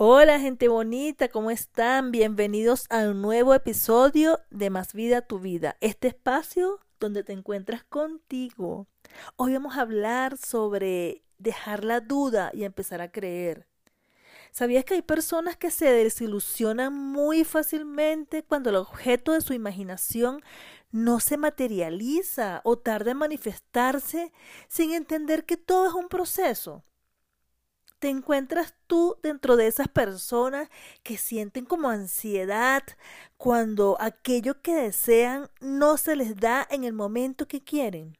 Hola 0.00 0.38
gente 0.38 0.68
bonita, 0.68 1.26
¿cómo 1.26 1.50
están? 1.50 2.12
Bienvenidos 2.12 2.86
a 2.88 2.98
un 3.08 3.20
nuevo 3.20 3.52
episodio 3.52 4.38
de 4.48 4.70
Más 4.70 4.94
Vida 4.94 5.22
Tu 5.22 5.40
Vida, 5.40 5.76
este 5.80 6.06
espacio 6.06 6.78
donde 7.00 7.24
te 7.24 7.32
encuentras 7.32 7.82
contigo. 7.82 8.86
Hoy 9.34 9.54
vamos 9.54 9.76
a 9.76 9.80
hablar 9.80 10.36
sobre 10.36 11.24
dejar 11.38 11.82
la 11.82 11.98
duda 11.98 12.52
y 12.54 12.62
empezar 12.62 13.00
a 13.00 13.10
creer. 13.10 13.66
¿Sabías 14.52 14.84
que 14.84 14.94
hay 14.94 15.02
personas 15.02 15.56
que 15.56 15.72
se 15.72 15.90
desilusionan 15.90 16.94
muy 16.94 17.42
fácilmente 17.42 18.44
cuando 18.44 18.70
el 18.70 18.76
objeto 18.76 19.32
de 19.32 19.40
su 19.40 19.52
imaginación 19.52 20.42
no 20.92 21.18
se 21.18 21.36
materializa 21.36 22.60
o 22.62 22.78
tarda 22.78 23.10
en 23.10 23.16
manifestarse 23.16 24.30
sin 24.68 24.92
entender 24.92 25.44
que 25.44 25.56
todo 25.56 25.88
es 25.88 25.94
un 25.94 26.06
proceso? 26.06 26.84
¿Te 27.98 28.08
encuentras 28.10 28.74
tú 28.86 29.16
dentro 29.22 29.56
de 29.56 29.66
esas 29.66 29.88
personas 29.88 30.68
que 31.02 31.16
sienten 31.16 31.64
como 31.64 31.90
ansiedad 31.90 32.84
cuando 33.36 33.96
aquello 34.00 34.62
que 34.62 34.74
desean 34.74 35.50
no 35.60 35.96
se 35.96 36.14
les 36.14 36.36
da 36.36 36.66
en 36.70 36.84
el 36.84 36.92
momento 36.92 37.48
que 37.48 37.64
quieren? 37.64 38.16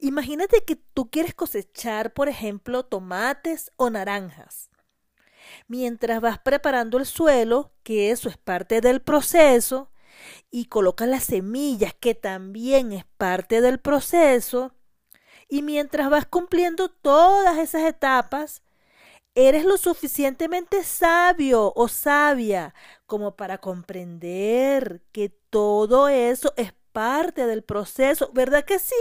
Imagínate 0.00 0.64
que 0.64 0.74
tú 0.74 1.10
quieres 1.10 1.34
cosechar, 1.34 2.12
por 2.12 2.28
ejemplo, 2.28 2.84
tomates 2.84 3.70
o 3.76 3.88
naranjas. 3.88 4.68
Mientras 5.68 6.20
vas 6.20 6.40
preparando 6.40 6.98
el 6.98 7.06
suelo, 7.06 7.72
que 7.84 8.10
eso 8.10 8.28
es 8.28 8.36
parte 8.36 8.80
del 8.80 9.00
proceso, 9.00 9.92
y 10.50 10.66
colocas 10.66 11.08
las 11.08 11.24
semillas, 11.24 11.94
que 11.94 12.14
también 12.14 12.92
es 12.92 13.04
parte 13.16 13.60
del 13.60 13.78
proceso, 13.78 14.73
y 15.48 15.62
mientras 15.62 16.10
vas 16.10 16.26
cumpliendo 16.26 16.88
todas 16.88 17.58
esas 17.58 17.82
etapas, 17.82 18.62
eres 19.34 19.64
lo 19.64 19.76
suficientemente 19.78 20.84
sabio 20.84 21.72
o 21.74 21.88
sabia 21.88 22.74
como 23.06 23.36
para 23.36 23.58
comprender 23.58 25.02
que 25.12 25.30
todo 25.50 26.08
eso 26.08 26.52
es 26.56 26.72
parte 26.92 27.46
del 27.46 27.62
proceso, 27.64 28.30
¿verdad 28.32 28.64
que 28.64 28.78
sí? 28.78 28.94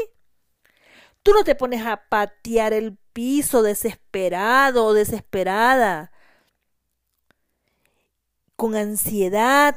Tú 1.23 1.31
no 1.33 1.43
te 1.43 1.55
pones 1.55 1.85
a 1.85 2.07
patear 2.09 2.73
el 2.73 2.97
piso 3.13 3.61
desesperado 3.63 4.85
o 4.85 4.93
desesperada, 4.93 6.11
con 8.55 8.75
ansiedad, 8.75 9.75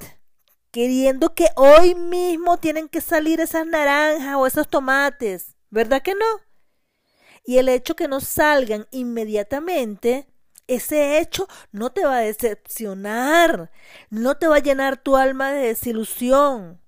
queriendo 0.71 1.35
que 1.35 1.49
hoy 1.57 1.95
mismo 1.95 2.59
tienen 2.59 2.89
que 2.89 3.01
salir 3.01 3.41
esas 3.41 3.67
naranjas 3.67 4.37
o 4.37 4.47
esos 4.47 4.69
tomates, 4.69 5.57
¿verdad 5.71 6.03
que 6.03 6.15
no? 6.15 6.46
Y 7.47 7.59
el 7.59 7.69
hecho 7.69 7.95
que 7.95 8.09
no 8.09 8.21
salgan 8.21 8.87
inmediatamente, 8.91 10.27
ese 10.67 11.19
hecho 11.19 11.47
no 11.71 11.93
te 11.93 12.05
va 12.05 12.19
a 12.19 12.21
decepcionar, 12.21 13.71
no 14.11 14.37
te 14.37 14.49
va 14.49 14.57
a 14.57 14.63
llenar 14.63 14.97
tu 14.97 15.17
alma 15.17 15.53
de 15.53 15.69
desilusión, 15.69 16.81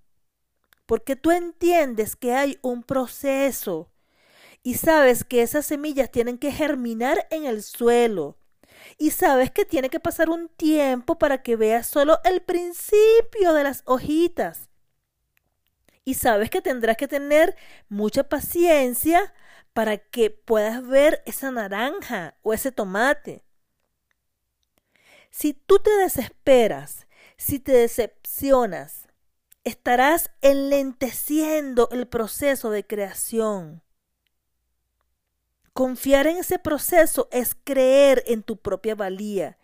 porque 0.84 1.14
tú 1.14 1.30
entiendes 1.30 2.16
que 2.16 2.34
hay 2.34 2.58
un 2.60 2.82
proceso 2.82 3.92
y 4.64 4.74
sabes 4.74 5.22
que 5.22 5.42
esas 5.42 5.64
semillas 5.64 6.10
tienen 6.10 6.38
que 6.38 6.50
germinar 6.50 7.28
en 7.30 7.44
el 7.44 7.62
suelo 7.62 8.36
y 8.96 9.10
sabes 9.12 9.50
que 9.50 9.64
tiene 9.64 9.90
que 9.90 10.00
pasar 10.00 10.28
un 10.28 10.48
tiempo 10.48 11.18
para 11.18 11.42
que 11.42 11.56
veas 11.56 11.86
solo 11.86 12.18
el 12.24 12.42
principio 12.42 13.52
de 13.54 13.64
las 13.64 13.82
hojitas. 13.86 14.68
Y 16.04 16.14
sabes 16.14 16.50
que 16.50 16.62
tendrás 16.62 16.96
que 16.96 17.06
tener 17.06 17.54
mucha 17.88 18.28
paciencia 18.28 19.32
para 19.78 19.96
que 19.96 20.30
puedas 20.30 20.84
ver 20.84 21.22
esa 21.24 21.52
naranja 21.52 22.34
o 22.42 22.52
ese 22.52 22.72
tomate. 22.72 23.44
Si 25.30 25.52
tú 25.54 25.78
te 25.78 25.92
desesperas, 25.98 27.06
si 27.36 27.60
te 27.60 27.70
decepcionas, 27.70 29.06
estarás 29.62 30.32
enlenteciendo 30.40 31.90
el 31.92 32.08
proceso 32.08 32.70
de 32.70 32.88
creación. 32.88 33.84
Confiar 35.74 36.26
en 36.26 36.38
ese 36.38 36.58
proceso 36.58 37.28
es 37.30 37.56
creer 37.62 38.24
en 38.26 38.42
tu 38.42 38.56
propia 38.56 38.96
valía 38.96 39.58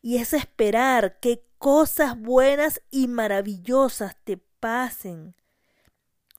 y 0.00 0.16
es 0.16 0.32
esperar 0.32 1.20
que 1.20 1.46
cosas 1.58 2.18
buenas 2.18 2.82
y 2.90 3.06
maravillosas 3.06 4.16
te 4.24 4.38
pasen. 4.38 5.36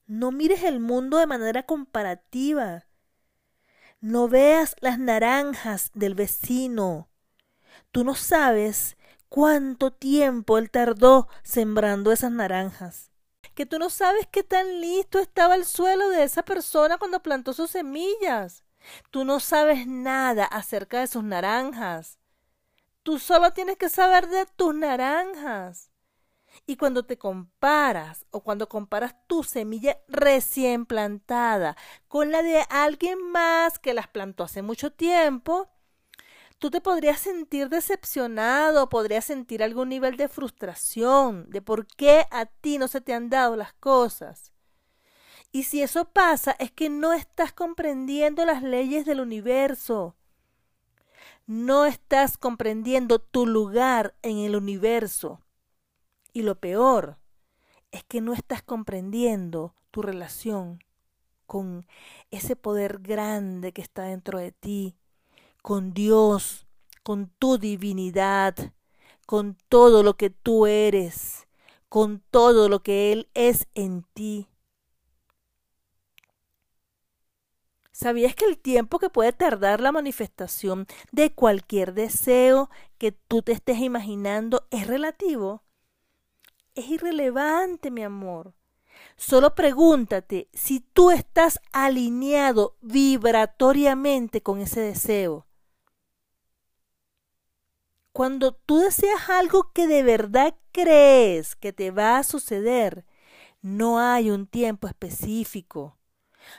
No 0.06 0.30
mires 0.30 0.62
el 0.62 0.78
mundo 0.78 1.16
de 1.16 1.26
manera 1.26 1.62
comparativa. 1.62 2.84
No 4.04 4.28
veas 4.28 4.76
las 4.80 4.98
naranjas 4.98 5.90
del 5.94 6.14
vecino. 6.14 7.08
Tú 7.90 8.04
no 8.04 8.14
sabes 8.14 8.98
cuánto 9.30 9.94
tiempo 9.94 10.58
él 10.58 10.70
tardó 10.70 11.26
sembrando 11.42 12.12
esas 12.12 12.30
naranjas. 12.30 13.10
Que 13.54 13.64
tú 13.64 13.78
no 13.78 13.88
sabes 13.88 14.28
qué 14.30 14.42
tan 14.42 14.82
listo 14.82 15.18
estaba 15.20 15.54
el 15.54 15.64
suelo 15.64 16.10
de 16.10 16.22
esa 16.22 16.42
persona 16.42 16.98
cuando 16.98 17.22
plantó 17.22 17.54
sus 17.54 17.70
semillas. 17.70 18.62
Tú 19.10 19.24
no 19.24 19.40
sabes 19.40 19.86
nada 19.86 20.44
acerca 20.44 21.00
de 21.00 21.06
sus 21.06 21.24
naranjas. 21.24 22.18
Tú 23.04 23.18
solo 23.18 23.52
tienes 23.52 23.78
que 23.78 23.88
saber 23.88 24.28
de 24.28 24.44
tus 24.44 24.74
naranjas. 24.74 25.93
Y 26.66 26.76
cuando 26.76 27.04
te 27.04 27.18
comparas 27.18 28.26
o 28.30 28.42
cuando 28.42 28.68
comparas 28.68 29.14
tu 29.26 29.42
semilla 29.42 29.98
recién 30.08 30.86
plantada 30.86 31.76
con 32.08 32.30
la 32.30 32.42
de 32.42 32.64
alguien 32.70 33.18
más 33.30 33.78
que 33.78 33.94
las 33.94 34.08
plantó 34.08 34.44
hace 34.44 34.62
mucho 34.62 34.92
tiempo, 34.92 35.68
tú 36.58 36.70
te 36.70 36.80
podrías 36.80 37.20
sentir 37.20 37.68
decepcionado, 37.68 38.88
podrías 38.88 39.24
sentir 39.24 39.62
algún 39.62 39.90
nivel 39.90 40.16
de 40.16 40.28
frustración 40.28 41.50
de 41.50 41.60
por 41.60 41.86
qué 41.86 42.26
a 42.30 42.46
ti 42.46 42.78
no 42.78 42.88
se 42.88 43.00
te 43.00 43.12
han 43.12 43.28
dado 43.28 43.56
las 43.56 43.74
cosas. 43.74 44.54
Y 45.52 45.62
si 45.62 45.82
eso 45.82 46.06
pasa 46.06 46.56
es 46.58 46.72
que 46.72 46.90
no 46.90 47.12
estás 47.12 47.52
comprendiendo 47.52 48.44
las 48.44 48.62
leyes 48.64 49.06
del 49.06 49.20
universo. 49.20 50.16
No 51.46 51.84
estás 51.84 52.38
comprendiendo 52.38 53.20
tu 53.20 53.46
lugar 53.46 54.16
en 54.22 54.38
el 54.38 54.56
universo. 54.56 55.43
Y 56.34 56.42
lo 56.42 56.56
peor 56.56 57.16
es 57.92 58.04
que 58.04 58.20
no 58.20 58.34
estás 58.34 58.60
comprendiendo 58.62 59.74
tu 59.92 60.02
relación 60.02 60.80
con 61.46 61.86
ese 62.32 62.56
poder 62.56 62.98
grande 62.98 63.72
que 63.72 63.80
está 63.82 64.02
dentro 64.02 64.40
de 64.40 64.52
ti, 64.52 64.96
con 65.62 65.94
Dios, 65.94 66.66
con 67.04 67.28
tu 67.38 67.56
divinidad, 67.58 68.56
con 69.26 69.56
todo 69.68 70.02
lo 70.02 70.16
que 70.16 70.30
tú 70.30 70.66
eres, 70.66 71.46
con 71.88 72.20
todo 72.30 72.68
lo 72.68 72.82
que 72.82 73.12
Él 73.12 73.30
es 73.34 73.68
en 73.74 74.02
ti. 74.14 74.48
¿Sabías 77.92 78.34
que 78.34 78.44
el 78.46 78.58
tiempo 78.58 78.98
que 78.98 79.08
puede 79.08 79.32
tardar 79.32 79.80
la 79.80 79.92
manifestación 79.92 80.88
de 81.12 81.32
cualquier 81.32 81.94
deseo 81.94 82.68
que 82.98 83.12
tú 83.12 83.42
te 83.42 83.52
estés 83.52 83.78
imaginando 83.78 84.66
es 84.70 84.88
relativo? 84.88 85.63
Es 86.74 86.88
irrelevante, 86.88 87.90
mi 87.90 88.02
amor. 88.02 88.54
Solo 89.16 89.54
pregúntate 89.54 90.48
si 90.52 90.80
tú 90.80 91.10
estás 91.10 91.60
alineado 91.72 92.76
vibratoriamente 92.80 94.42
con 94.42 94.60
ese 94.60 94.80
deseo. 94.80 95.46
Cuando 98.12 98.52
tú 98.52 98.78
deseas 98.78 99.28
algo 99.28 99.72
que 99.72 99.86
de 99.86 100.02
verdad 100.02 100.54
crees 100.72 101.56
que 101.56 101.72
te 101.72 101.90
va 101.90 102.18
a 102.18 102.22
suceder, 102.22 103.04
no 103.62 103.98
hay 103.98 104.30
un 104.30 104.46
tiempo 104.46 104.86
específico. 104.86 105.96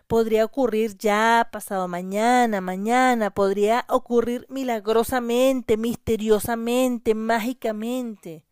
Podría 0.07 0.45
ocurrir 0.45 0.97
ya, 0.97 1.49
pasado 1.51 1.87
mañana, 1.87 2.59
mañana, 2.59 3.29
podría 3.29 3.85
ocurrir 3.89 4.45
milagrosamente, 4.49 5.77
misteriosamente, 5.77 7.15
mágicamente. 7.15 8.44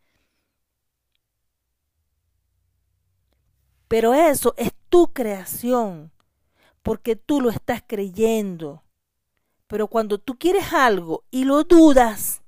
Pero 3.94 4.16
eso 4.16 4.56
es 4.58 4.74
tu 4.90 5.14
creación, 5.14 6.12
porque 6.82 7.16
tú 7.16 7.40
lo 7.40 7.52
estás 7.52 7.84
creyendo. 7.86 8.82
Pero 9.68 9.88
cuando 9.88 10.18
tú 10.18 10.40
quieres 10.40 10.74
algo 10.74 11.26
y 11.30 11.46
lo 11.46 11.64
dudas, 11.64 12.42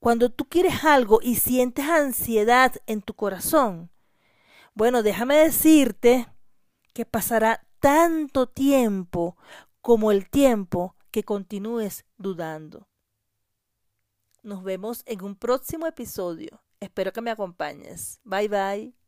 cuando 0.00 0.30
tú 0.30 0.46
quieres 0.48 0.82
algo 0.82 1.20
y 1.20 1.34
sientes 1.34 1.84
ansiedad 1.84 2.72
en 2.86 3.02
tu 3.02 3.12
corazón, 3.12 3.90
bueno, 4.72 5.02
déjame 5.02 5.36
decirte 5.36 6.26
que 6.94 7.04
pasará 7.04 7.66
tanto 7.78 8.46
tiempo 8.46 9.36
como 9.82 10.10
el 10.10 10.26
tiempo 10.30 10.96
que 11.10 11.22
continúes 11.22 12.06
dudando. 12.16 12.88
Nos 14.42 14.62
vemos 14.62 15.02
en 15.04 15.22
un 15.22 15.36
próximo 15.36 15.86
episodio. 15.86 16.62
Espero 16.80 17.12
que 17.12 17.20
me 17.20 17.30
acompañes. 17.30 18.20
Bye 18.24 18.48
bye. 18.48 19.05